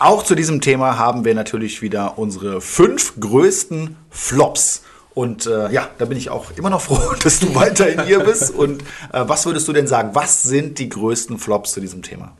[0.00, 4.84] Auch zu diesem Thema haben wir natürlich wieder unsere fünf größten Flops.
[5.12, 8.54] Und äh, ja, da bin ich auch immer noch froh, dass du weiterhin hier bist.
[8.54, 10.10] Und äh, was würdest du denn sagen?
[10.14, 12.32] Was sind die größten Flops zu diesem Thema?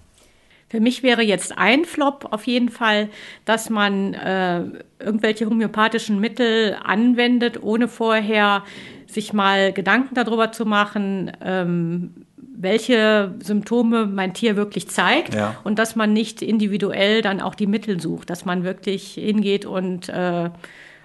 [0.68, 3.08] Für mich wäre jetzt ein Flop auf jeden Fall,
[3.44, 4.64] dass man äh,
[4.98, 8.64] irgendwelche homöopathischen Mittel anwendet, ohne vorher
[9.06, 15.56] sich mal Gedanken darüber zu machen, ähm, welche Symptome mein Tier wirklich zeigt ja.
[15.64, 20.08] und dass man nicht individuell dann auch die Mittel sucht, dass man wirklich hingeht und
[20.08, 20.50] äh,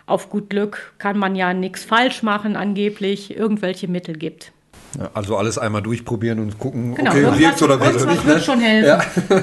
[0.06, 4.52] auf gut Glück kann man ja nichts falsch machen, angeblich irgendwelche Mittel gibt.
[4.98, 8.26] Ja, also alles einmal durchprobieren und gucken, genau, okay, wirkt oder wirkt nicht.
[8.26, 8.44] wird ne?
[8.44, 8.88] schon helfen.
[8.88, 9.40] Ja.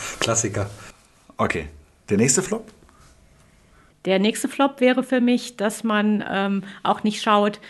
[0.20, 0.70] Klassiker.
[1.36, 1.68] Okay.
[2.10, 2.70] Der nächste Flop?
[4.04, 7.60] Der nächste Flop wäre für mich, dass man ähm, auch nicht schaut,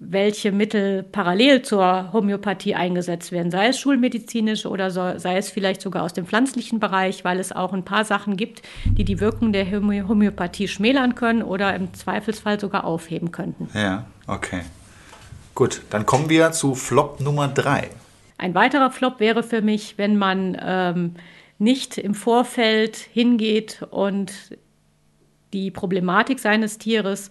[0.00, 5.80] welche Mittel parallel zur Homöopathie eingesetzt werden, sei es schulmedizinisch oder so, sei es vielleicht
[5.80, 9.52] sogar aus dem pflanzlichen Bereich, weil es auch ein paar Sachen gibt, die die Wirkung
[9.52, 13.68] der Homöopathie schmälern können oder im Zweifelsfall sogar aufheben könnten.
[13.74, 14.60] Ja, okay.
[15.58, 17.90] Gut, dann kommen wir zu Flop Nummer drei.
[18.38, 21.14] Ein weiterer Flop wäre für mich, wenn man ähm,
[21.58, 24.56] nicht im Vorfeld hingeht und
[25.52, 27.30] die Problematik seines Tieres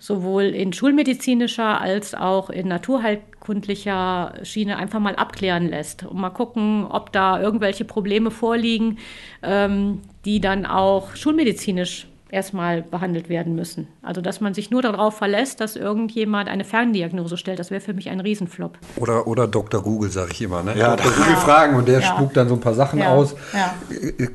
[0.00, 6.84] sowohl in schulmedizinischer als auch in naturheilkundlicher Schiene einfach mal abklären lässt und mal gucken,
[6.84, 8.98] ob da irgendwelche Probleme vorliegen,
[9.44, 13.88] ähm, die dann auch schulmedizinisch erstmal behandelt werden müssen.
[14.02, 17.94] Also dass man sich nur darauf verlässt, dass irgendjemand eine Ferndiagnose stellt, das wäre für
[17.94, 18.78] mich ein Riesenflop.
[18.96, 19.82] Oder, oder Dr.
[19.82, 20.62] Google, sage ich immer.
[20.62, 20.76] Ne?
[20.76, 21.12] Ja, Dr.
[21.12, 21.36] Google ja.
[21.40, 22.06] fragen und der ja.
[22.06, 23.14] spuckt dann so ein paar Sachen ja.
[23.14, 23.34] aus.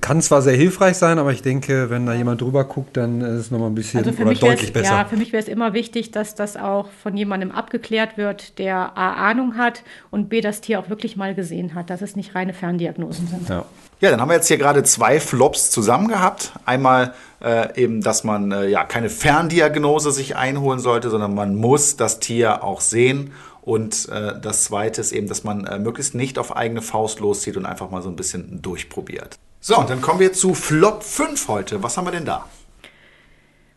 [0.02, 3.40] Kann zwar sehr hilfreich sein, aber ich denke, wenn da jemand drüber guckt, dann ist
[3.40, 4.94] es nochmal ein bisschen also oder deutlich besser.
[4.94, 8.98] Ja, für mich wäre es immer wichtig, dass das auch von jemandem abgeklärt wird, der
[8.98, 12.36] A, Ahnung hat und B, das Tier auch wirklich mal gesehen hat, dass es nicht
[12.36, 13.50] reine Ferndiagnosen sind.
[13.50, 13.66] Ja.
[14.04, 16.52] Ja, dann haben wir jetzt hier gerade zwei Flops zusammen gehabt.
[16.66, 21.98] Einmal äh, eben, dass man äh, ja keine Ferndiagnose sich einholen sollte, sondern man muss
[21.98, 23.34] das Tier auch sehen.
[23.62, 27.58] Und äh, das zweite ist eben, dass man äh, möglichst nicht auf eigene Faust loszieht
[27.58, 29.38] und einfach mal so ein bisschen durchprobiert.
[29.60, 31.84] So, und dann kommen wir zu Flop 5 heute.
[31.84, 32.46] Was haben wir denn da?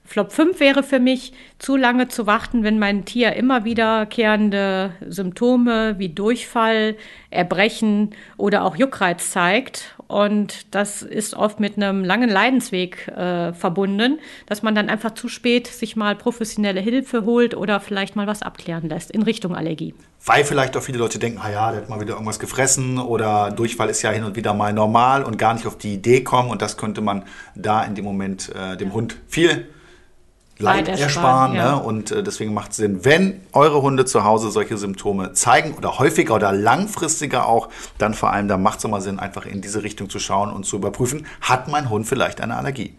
[0.06, 5.98] Flop 5 wäre für mich, zu lange zu warten, wenn mein Tier immer wiederkehrende Symptome
[5.98, 6.96] wie Durchfall,
[7.30, 14.18] Erbrechen oder auch Juckreiz zeigt Und das ist oft mit einem langen Leidensweg äh, verbunden,
[14.46, 18.42] dass man dann einfach zu spät sich mal professionelle Hilfe holt oder vielleicht mal was
[18.42, 19.94] abklären lässt in Richtung Allergie.
[20.24, 23.50] Weil vielleicht auch viele Leute denken, ah ja, der hat mal wieder irgendwas gefressen oder
[23.50, 26.50] Durchfall ist ja hin und wieder mal normal und gar nicht auf die Idee kommen.
[26.50, 29.66] Und das könnte man da in dem Moment äh, dem Hund viel
[30.58, 31.54] Leid, Leid ersparen.
[31.54, 31.76] ja.
[31.76, 31.82] ne?
[31.82, 35.98] Und äh, deswegen macht es Sinn, wenn eure Hunde zu Hause solche Symptome zeigen oder
[35.98, 39.82] häufiger oder langfristiger auch, dann vor allem, da macht es immer Sinn, einfach in diese
[39.82, 42.94] Richtung zu schauen und zu überprüfen, hat mein Hund vielleicht eine Allergie?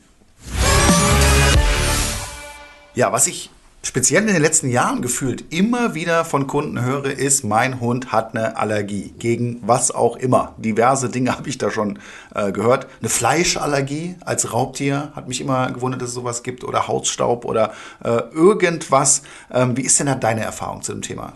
[2.94, 3.50] Ja, was ich
[3.88, 8.36] speziell in den letzten Jahren gefühlt immer wieder von Kunden höre, ist, mein Hund hat
[8.36, 9.14] eine Allergie.
[9.18, 10.54] Gegen was auch immer.
[10.58, 12.00] Diverse Dinge habe ich da schon
[12.36, 12.88] äh, gehört.
[13.00, 16.66] Eine Fleischallergie als Raubtier hat mich immer gewundert, dass es sowas gibt.
[16.66, 17.72] Oder Hausstaub oder
[18.04, 19.22] äh, irgendwas.
[19.52, 21.34] Ähm, wie ist denn da deine Erfahrung zu dem Thema?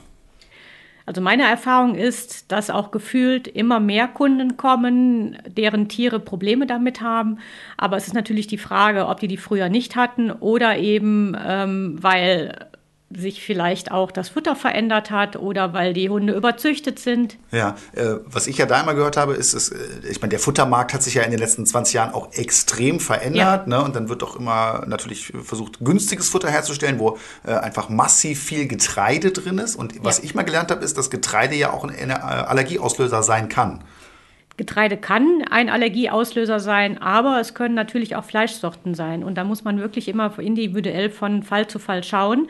[1.05, 7.01] Also meine Erfahrung ist, dass auch gefühlt immer mehr Kunden kommen, deren Tiere Probleme damit
[7.01, 7.39] haben.
[7.77, 11.97] Aber es ist natürlich die Frage, ob die die früher nicht hatten oder eben, ähm,
[12.01, 12.70] weil
[13.15, 17.37] sich vielleicht auch das Futter verändert hat oder weil die Hunde überzüchtet sind.
[17.51, 20.39] Ja, äh, was ich ja da immer gehört habe, ist, ist, äh, ich meine, der
[20.39, 23.67] Futtermarkt hat sich ja in den letzten 20 Jahren auch extrem verändert.
[23.67, 23.77] Ja.
[23.77, 23.83] Ne?
[23.83, 28.67] Und dann wird auch immer natürlich versucht, günstiges Futter herzustellen, wo äh, einfach massiv viel
[28.67, 29.75] Getreide drin ist.
[29.75, 30.25] Und was ja.
[30.25, 33.83] ich mal gelernt habe, ist, dass Getreide ja auch ein, ein Allergieauslöser sein kann.
[34.57, 39.23] Getreide kann ein Allergieauslöser sein, aber es können natürlich auch Fleischsorten sein.
[39.23, 42.47] Und da muss man wirklich immer individuell von Fall zu Fall schauen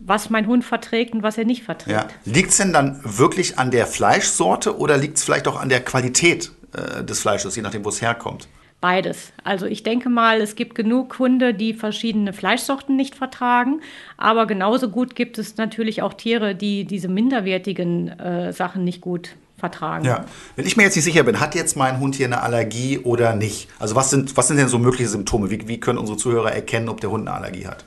[0.00, 1.96] was mein Hund verträgt und was er nicht verträgt.
[1.96, 2.08] Ja.
[2.24, 5.80] Liegt es denn dann wirklich an der Fleischsorte oder liegt es vielleicht auch an der
[5.80, 8.48] Qualität äh, des Fleisches, je nachdem, wo es herkommt?
[8.80, 9.32] Beides.
[9.44, 13.82] Also ich denke mal, es gibt genug Hunde, die verschiedene Fleischsorten nicht vertragen,
[14.16, 19.36] aber genauso gut gibt es natürlich auch Tiere, die diese minderwertigen äh, Sachen nicht gut
[19.58, 20.06] vertragen.
[20.06, 20.24] Ja,
[20.56, 23.34] wenn ich mir jetzt nicht sicher bin, hat jetzt mein Hund hier eine Allergie oder
[23.34, 23.68] nicht?
[23.78, 25.50] Also was sind, was sind denn so mögliche Symptome?
[25.50, 27.84] Wie, wie können unsere Zuhörer erkennen, ob der Hund eine Allergie hat?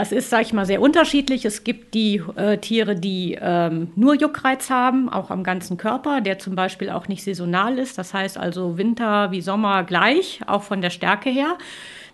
[0.00, 1.44] Das ist, sage ich mal, sehr unterschiedlich.
[1.44, 6.38] Es gibt die äh, Tiere, die ähm, nur Juckreiz haben, auch am ganzen Körper, der
[6.38, 7.98] zum Beispiel auch nicht saisonal ist.
[7.98, 11.58] Das heißt also Winter wie Sommer gleich, auch von der Stärke her.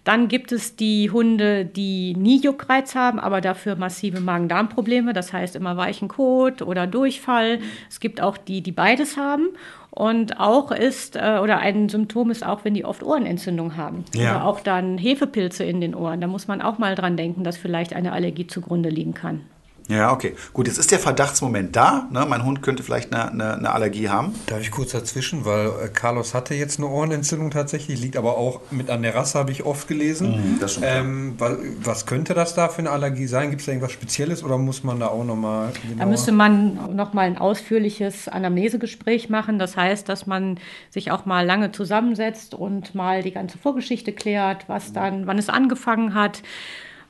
[0.07, 5.57] Dann gibt es die Hunde, die nie Juckreiz haben, aber dafür massive Magen-Darm-Probleme, das heißt
[5.57, 7.59] immer weichen Kot oder Durchfall.
[7.90, 9.49] Es gibt auch die, die beides haben.
[9.90, 14.05] Und auch ist, äh, oder ein Symptom ist auch, wenn die oft Ohrenentzündung haben.
[14.14, 14.37] Ja.
[14.37, 16.21] Oder auch dann Hefepilze in den Ohren.
[16.21, 19.40] Da muss man auch mal dran denken, dass vielleicht eine Allergie zugrunde liegen kann.
[19.88, 20.35] Ja, okay.
[20.53, 22.09] Gut, jetzt ist der Verdachtsmoment da.
[22.11, 22.27] Ne?
[22.29, 24.35] Mein Hund könnte vielleicht eine, eine, eine, Allergie haben.
[24.46, 28.61] Darf ich kurz dazwischen, weil äh, Carlos hatte jetzt eine Ohrenentzündung tatsächlich, liegt aber auch
[28.72, 30.31] mit an der Rasse, habe ich oft gelesen.
[30.31, 33.51] Mhm, das ähm, was, was, könnte das da für eine Allergie sein?
[33.51, 35.72] Gibt es da irgendwas Spezielles oder muss man da auch nochmal...
[35.96, 39.61] Da müsste man nochmal ein ausführliches Anamnesegespräch machen.
[39.61, 40.59] Das heißt, dass man
[40.90, 45.49] sich auch mal lange zusammensetzt und mal die ganze Vorgeschichte klärt, was dann, wann es
[45.49, 46.42] angefangen hat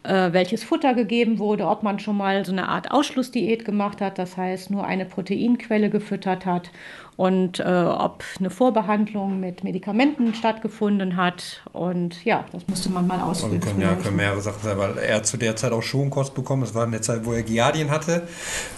[0.07, 4.19] äh, welches Futter gegeben wurde, ob man schon mal so eine Art Ausschlussdiät gemacht hat,
[4.19, 6.71] das heißt nur eine Proteinquelle gefüttert hat
[7.16, 11.62] und äh, ob eine Vorbehandlung mit Medikamenten stattgefunden hat.
[11.73, 13.62] Und ja, das musste man mal ausprobieren.
[13.62, 16.62] Also können, ja, können mehrere Sachen sein, weil er zu der Zeit auch Schonkost bekommen.
[16.62, 18.29] Es war in der Zeit, wo er Giardien hatte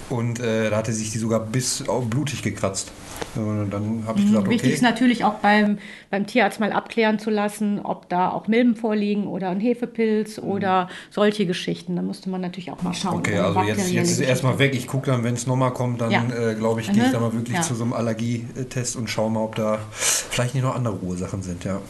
[0.09, 2.93] und äh, da hatte sich die sogar bis auf blutig gekratzt.
[3.37, 4.55] Und dann habe ich mhm, gesagt, okay.
[4.55, 5.79] Wichtig ist natürlich auch beim,
[6.11, 10.49] beim Tierarzt mal abklären zu lassen, ob da auch Milben vorliegen oder ein Hefepilz mhm.
[10.49, 11.97] oder solche Geschichten.
[11.97, 13.19] Da musste man natürlich auch mal schauen.
[13.19, 14.75] Okay, also jetzt, jetzt ist erstmal weg.
[14.75, 16.25] Ich gucke dann, wenn es nochmal kommt, dann ja.
[16.29, 17.63] äh, glaube ich, gehe ich da mal wirklich ja.
[17.63, 21.65] zu so einem Allergietest und schaue mal, ob da vielleicht nicht noch andere Ursachen sind,
[21.65, 21.81] ja.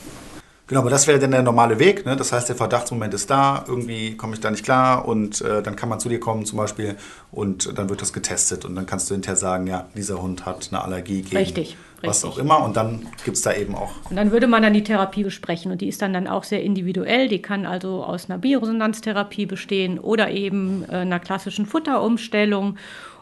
[0.68, 2.04] Genau, aber das wäre dann der normale Weg.
[2.04, 2.14] Ne?
[2.14, 5.76] Das heißt, der Verdachtsmoment ist da, irgendwie komme ich da nicht klar und äh, dann
[5.76, 6.96] kann man zu dir kommen zum Beispiel
[7.32, 10.68] und dann wird das getestet und dann kannst du hinterher sagen, ja, dieser Hund hat
[10.70, 13.92] eine Allergie gegen richtig, was auch immer und dann gibt es da eben auch.
[14.10, 16.62] Und dann würde man dann die Therapie besprechen und die ist dann, dann auch sehr
[16.62, 17.28] individuell.
[17.28, 22.76] Die kann also aus einer Bioresonanztherapie bestehen oder eben äh, einer klassischen Futterumstellung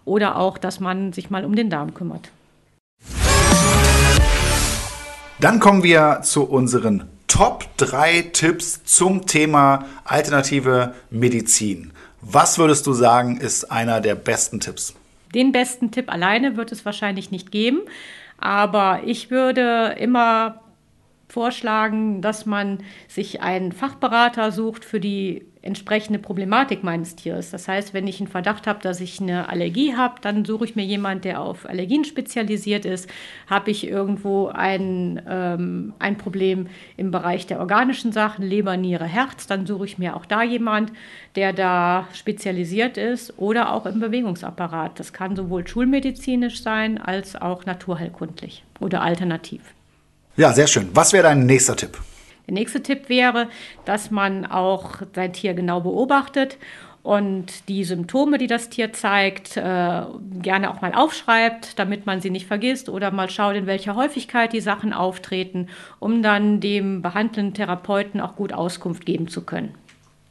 [0.05, 2.33] oder auch, dass man sich mal um den Darm kümmert.
[5.39, 7.05] Dann kommen wir zu unseren
[7.37, 11.93] Top 3 Tipps zum Thema alternative Medizin.
[12.23, 14.95] Was würdest du sagen, ist einer der besten Tipps?
[15.35, 17.81] Den besten Tipp alleine wird es wahrscheinlich nicht geben,
[18.39, 20.63] aber ich würde immer
[21.29, 27.51] vorschlagen, dass man sich einen Fachberater sucht für die entsprechende Problematik meines Tieres.
[27.51, 30.77] Das heißt, wenn ich einen Verdacht habe, dass ich eine Allergie habe, dann suche ich
[30.77, 33.11] mir jemanden, der auf Allergien spezialisiert ist.
[33.49, 39.47] Habe ich irgendwo ein, ähm, ein Problem im Bereich der organischen Sachen, Leber, Niere, Herz,
[39.47, 40.93] dann suche ich mir auch da jemanden,
[41.35, 44.99] der da spezialisiert ist oder auch im Bewegungsapparat.
[45.01, 49.76] Das kann sowohl schulmedizinisch sein als auch naturheilkundlich oder alternativ.
[50.37, 50.91] Ja, sehr schön.
[50.93, 51.99] Was wäre dein nächster Tipp?
[52.47, 53.49] Der nächste Tipp wäre,
[53.87, 56.59] dass man auch sein Tier genau beobachtet
[57.03, 60.03] und die Symptome, die das Tier zeigt, äh,
[60.43, 64.53] gerne auch mal aufschreibt, damit man sie nicht vergisst oder mal schaut, in welcher Häufigkeit
[64.53, 65.69] die Sachen auftreten,
[66.01, 69.75] um dann dem behandelnden Therapeuten auch gut Auskunft geben zu können.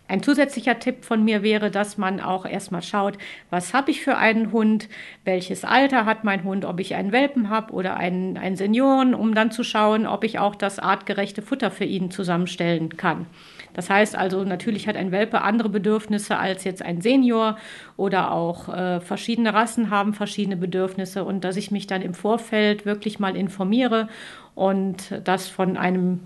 [0.08, 3.18] Ein zusätzlicher Tipp von mir wäre, dass man auch erstmal schaut,
[3.50, 4.88] was habe ich für einen Hund,
[5.24, 9.34] welches Alter hat mein Hund, ob ich einen Welpen habe oder einen, einen Senioren, um
[9.34, 13.26] dann zu schauen, ob ich auch das artgerechte Futter für ihn zusammenstellen kann.
[13.74, 17.58] Das heißt also, natürlich hat ein Welpe andere Bedürfnisse als jetzt ein Senior
[17.98, 22.86] oder auch äh, verschiedene Rassen haben verschiedene Bedürfnisse und dass ich mich dann im Vorfeld
[22.86, 24.08] wirklich mal informiere
[24.54, 26.22] und das von einem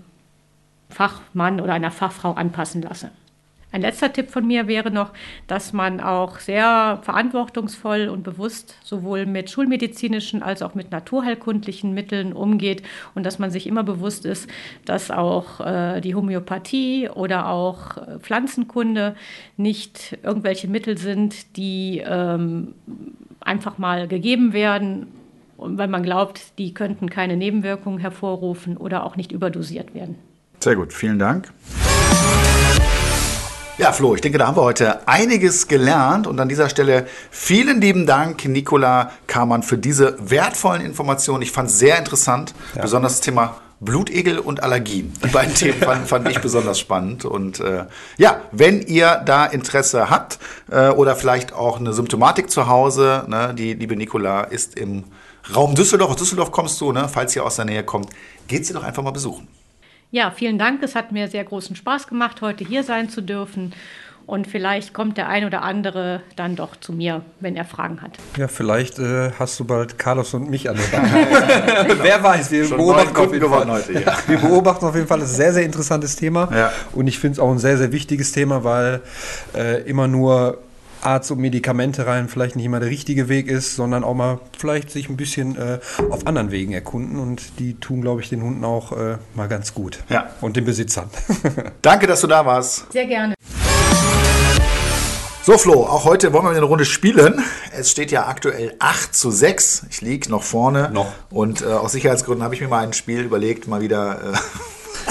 [0.90, 3.10] Fachmann oder einer Fachfrau anpassen lasse.
[3.72, 5.12] Ein letzter Tipp von mir wäre noch,
[5.46, 12.32] dass man auch sehr verantwortungsvoll und bewusst sowohl mit schulmedizinischen als auch mit naturheilkundlichen Mitteln
[12.32, 12.82] umgeht
[13.14, 14.48] und dass man sich immer bewusst ist,
[14.84, 19.14] dass auch äh, die Homöopathie oder auch äh, Pflanzenkunde
[19.56, 22.74] nicht irgendwelche Mittel sind, die ähm,
[23.40, 25.06] einfach mal gegeben werden,
[25.56, 30.16] weil man glaubt, die könnten keine Nebenwirkungen hervorrufen oder auch nicht überdosiert werden.
[30.58, 31.52] Sehr gut, vielen Dank.
[33.80, 36.26] Ja, Flo, ich denke, da haben wir heute einiges gelernt.
[36.26, 41.40] Und an dieser Stelle vielen lieben Dank, Nicola Kamann, für diese wertvollen Informationen.
[41.40, 42.82] Ich fand es sehr interessant, ja.
[42.82, 45.14] besonders das Thema Blutegel und Allergien.
[45.24, 47.24] Die beiden Themen fand, fand, ich besonders spannend.
[47.24, 47.86] Und äh,
[48.18, 50.38] ja, wenn ihr da Interesse habt
[50.70, 55.04] äh, oder vielleicht auch eine Symptomatik zu Hause, ne, die liebe Nicola ist im
[55.56, 56.10] Raum Düsseldorf.
[56.10, 58.10] Aus Düsseldorf kommst du, ne, falls ihr aus der Nähe kommt,
[58.46, 59.48] geht sie doch einfach mal besuchen.
[60.12, 60.82] Ja, vielen Dank.
[60.82, 63.72] Es hat mir sehr großen Spaß gemacht, heute hier sein zu dürfen.
[64.26, 68.12] Und vielleicht kommt der ein oder andere dann doch zu mir, wenn er Fragen hat.
[68.36, 71.08] Ja, vielleicht äh, hast du bald Carlos und mich an der Bank.
[72.02, 73.68] Wer weiß, wir beobachten, auf jeden Fall.
[73.68, 74.16] Heute, ja.
[74.28, 75.20] wir beobachten auf jeden Fall.
[75.20, 76.48] Ein sehr, sehr interessantes Thema.
[76.52, 76.72] Ja.
[76.92, 79.00] Und ich finde es auch ein sehr, sehr wichtiges Thema, weil
[79.56, 80.58] äh, immer nur
[81.02, 84.90] Arzt und Medikamente rein vielleicht nicht immer der richtige Weg ist, sondern auch mal vielleicht
[84.90, 85.78] sich ein bisschen äh,
[86.10, 89.74] auf anderen Wegen erkunden und die tun, glaube ich, den Hunden auch äh, mal ganz
[89.74, 90.00] gut.
[90.08, 90.30] Ja.
[90.40, 91.10] Und den Besitzern.
[91.82, 92.92] Danke, dass du da warst.
[92.92, 93.34] Sehr gerne.
[95.42, 97.42] So, Flo, auch heute wollen wir eine Runde spielen.
[97.72, 99.86] Es steht ja aktuell 8 zu 6.
[99.90, 100.90] Ich liege noch vorne.
[100.92, 101.12] Noch.
[101.30, 104.34] Und äh, aus Sicherheitsgründen habe ich mir mal ein Spiel überlegt, mal wieder.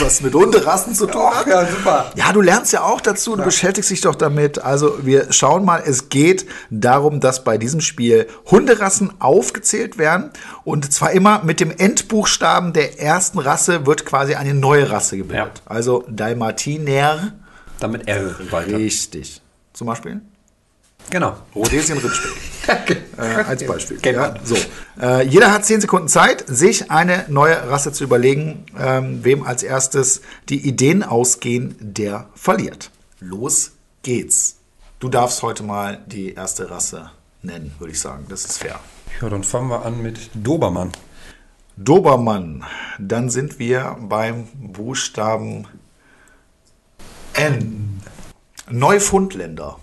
[0.02, 1.48] Was mit Hunderassen zu tun hat.
[1.48, 2.12] Ja, super.
[2.16, 3.46] Ja, du lernst ja auch dazu, du ja.
[3.46, 4.60] beschäftigst dich doch damit.
[4.60, 10.32] Also wir schauen mal, es geht darum, dass bei diesem Spiel Hunderassen aufgezählt werden
[10.64, 15.58] und zwar immer mit dem Endbuchstaben der ersten Rasse wird quasi eine neue Rasse gebildet.
[15.58, 15.62] Ja.
[15.66, 17.34] Also Dalmatiner.
[17.80, 18.78] Damit R weiter.
[18.78, 19.42] Richtig.
[19.74, 20.22] Zum Beispiel?
[21.10, 21.38] Genau.
[21.56, 23.04] Rhodesien Ritschbeck.
[23.18, 24.00] äh, als Beispiel.
[24.04, 24.56] Ja, so.
[25.02, 28.66] Äh, jeder hat zehn Sekunden Zeit, sich eine neue Rasse zu überlegen.
[28.78, 32.92] Ähm, wem als erstes die Ideen ausgehen, der verliert.
[33.20, 33.72] Los
[34.04, 34.58] geht's.
[35.00, 38.26] Du darfst heute mal die erste Rasse nennen, würde ich sagen.
[38.30, 38.80] Das ist fair.
[39.22, 40.92] Ja, dann fangen wir an mit Dobermann.
[41.76, 42.66] Dobermann.
[43.00, 45.68] Dann sind wir beim Buchstaben
[47.34, 48.02] N.
[48.70, 49.80] Neufundländer.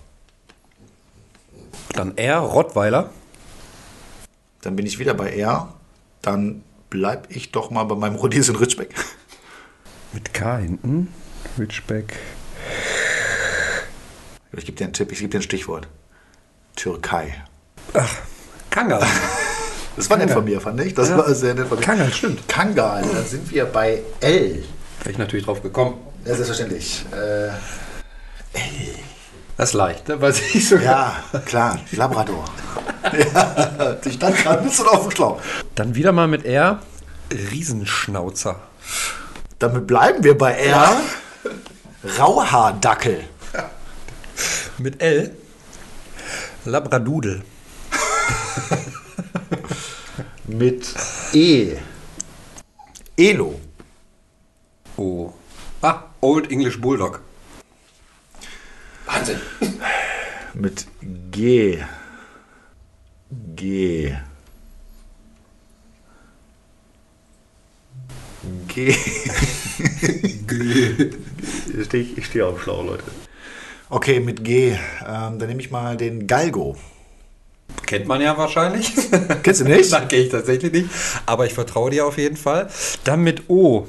[1.97, 3.09] Dann R, Rottweiler.
[4.61, 5.73] Dann bin ich wieder bei R.
[6.21, 8.93] Dann bleibe ich doch mal bei meinem Rhodesian Ritschbeck.
[10.13, 11.11] Mit K hinten.
[11.57, 12.13] Ritschbeck.
[14.55, 15.87] Ich gebe dir einen Tipp, ich gebe dir ein Stichwort.
[16.75, 17.43] Türkei.
[17.93, 18.15] Ach,
[18.69, 19.03] Kangal.
[19.95, 20.93] Das war nett von mir, fand ich.
[20.93, 21.17] Das ja.
[21.17, 21.83] war sehr nett von mir.
[21.83, 22.47] Kangal, stimmt.
[22.47, 24.63] Kangal, dann sind wir bei L.
[24.99, 25.95] Wäre ich natürlich drauf gekommen.
[26.25, 27.05] Ja, selbstverständlich.
[27.11, 28.86] Äh, L.
[29.57, 30.21] Das ist leicht, ne?
[30.21, 31.15] weiß ich sogar.
[31.33, 32.45] Ja, klar, Labrador.
[33.03, 35.41] ja, ich stand gerade ein bisschen auf dem Schlauch.
[35.73, 36.79] Dann wieder mal mit R,
[37.31, 38.59] Riesenschnauzer.
[39.57, 41.01] Damit bleiben wir bei R, ja.
[42.19, 43.23] Rauhaardackel.
[44.77, 45.35] Mit L,
[46.65, 47.41] Labradudel.
[50.45, 50.93] mit
[51.33, 51.77] E,
[53.17, 53.59] Elo.
[54.97, 55.33] Oh.
[55.81, 57.21] Ah, Old English Bulldog.
[59.07, 59.39] Wahnsinn.
[60.53, 60.85] Mit
[61.31, 61.79] G.
[63.55, 64.15] G.
[68.67, 68.95] G.
[70.47, 71.09] G.
[71.77, 73.03] Ich stehe steh auf Schlau, Leute.
[73.89, 74.71] Okay, mit G.
[74.71, 76.75] Ähm, dann nehme ich mal den Galgo.
[77.85, 78.93] Kennt man ja wahrscheinlich.
[79.43, 79.91] Kennst du nicht?
[79.91, 80.89] Nein, kenne ich tatsächlich nicht.
[81.25, 82.69] Aber ich vertraue dir auf jeden Fall.
[83.03, 83.87] Dann mit O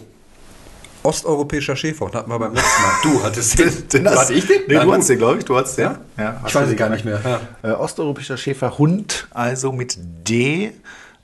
[1.02, 2.92] osteuropäischer Schäferhund hatten wir beim letzten Mal.
[3.02, 3.88] Du hattest den.
[3.88, 4.62] den hast, ich den?
[4.66, 5.44] Nee, Nein, du hattest den, glaube ich.
[5.44, 5.84] Du hattest den.
[5.84, 5.98] Ja?
[6.16, 7.20] ja ich weiß es gar nicht mehr.
[7.62, 7.70] Ja.
[7.70, 10.72] Äh, osteuropäischer Schäferhund, also mit D.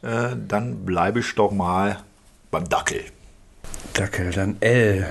[0.03, 2.01] Äh, dann bleibe ich doch mal
[2.51, 3.05] beim Dackel.
[3.95, 5.07] Dackel, dann L.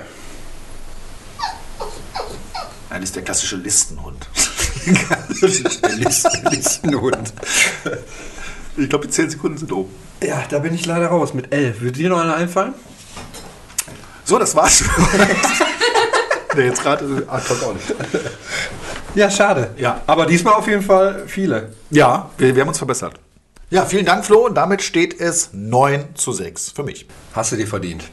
[2.90, 4.28] Nein, das ist der klassische Listenhund.
[5.98, 7.34] Listen, Listenhund.
[8.78, 9.92] Ich glaube, die 10 Sekunden sind oben.
[10.22, 11.80] Ja, da bin ich leider raus mit L.
[11.82, 12.74] Würde dir noch einer einfallen?
[14.26, 14.84] So, das war's.
[16.56, 17.26] nee, jetzt gerade.
[17.30, 17.94] Ach, kommt auch nicht.
[19.16, 19.72] Ja, schade.
[19.78, 20.02] Ja.
[20.08, 21.74] Aber diesmal auf jeden Fall viele.
[21.90, 23.20] Ja, wir, wir haben uns verbessert.
[23.70, 24.46] Ja, vielen Dank, Flo.
[24.46, 27.08] Und damit steht es 9 zu 6 für mich.
[27.34, 28.04] Hast du dir verdient.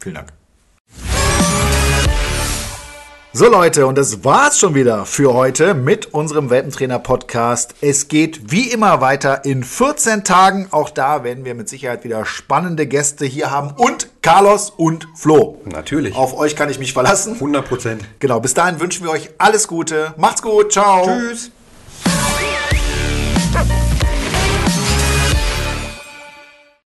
[0.00, 0.43] Vielen Dank.
[3.36, 7.74] So Leute, und das war's schon wieder für heute mit unserem Welpentrainer-Podcast.
[7.80, 10.68] Es geht wie immer weiter in 14 Tagen.
[10.70, 15.60] Auch da werden wir mit Sicherheit wieder spannende Gäste hier haben und Carlos und Flo.
[15.64, 16.14] Natürlich.
[16.14, 17.34] Auf euch kann ich mich verlassen.
[17.34, 18.04] 100 Prozent.
[18.20, 20.14] Genau, bis dahin wünschen wir euch alles Gute.
[20.16, 21.04] Macht's gut, ciao.
[21.04, 21.50] Tschüss.